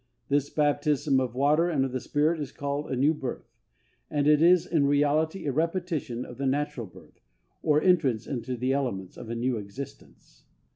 This 0.29 0.49
baptism 0.49 1.19
of 1.19 1.35
water 1.35 1.69
and 1.69 1.85
of 1.85 1.91
the 1.91 1.99
Spirit 1.99 2.39
is 2.41 2.51
called 2.51 2.89
a 2.89 2.95
new 2.95 3.13
birth; 3.13 3.59
and 4.09 4.25
it 4.27 4.41
is 4.41 4.65
in 4.65 4.87
reality 4.87 5.45
a 5.45 5.51
repetition 5.51 6.25
of 6.25 6.39
the 6.39 6.47
natural 6.47 6.87
birth, 6.87 7.19
or 7.61 7.79
entrance 7.79 8.25
into 8.25 8.57
the 8.57 8.73
elements 8.73 9.15
of 9.15 9.29
a 9.29 9.35
new 9.35 9.57
existence. 9.57 10.45